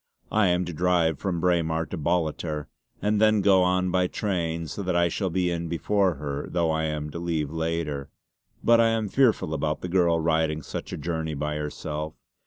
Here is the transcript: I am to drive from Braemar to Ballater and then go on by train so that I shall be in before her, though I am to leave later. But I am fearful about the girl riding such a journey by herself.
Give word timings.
I 0.31 0.47
am 0.47 0.65
to 0.65 0.73
drive 0.73 1.19
from 1.19 1.39
Braemar 1.39 1.85
to 1.91 1.95
Ballater 1.95 2.65
and 3.03 3.21
then 3.21 3.39
go 3.41 3.61
on 3.61 3.91
by 3.91 4.07
train 4.07 4.65
so 4.65 4.81
that 4.81 4.95
I 4.95 5.09
shall 5.09 5.29
be 5.29 5.51
in 5.51 5.67
before 5.67 6.15
her, 6.15 6.47
though 6.49 6.71
I 6.71 6.85
am 6.85 7.11
to 7.11 7.19
leave 7.19 7.51
later. 7.51 8.09
But 8.63 8.81
I 8.81 8.87
am 8.87 9.09
fearful 9.09 9.53
about 9.53 9.81
the 9.81 9.87
girl 9.89 10.19
riding 10.19 10.63
such 10.63 10.91
a 10.91 10.97
journey 10.97 11.35
by 11.35 11.57
herself. 11.57 12.15